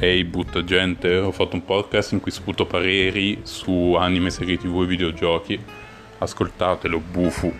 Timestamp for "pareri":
2.66-3.40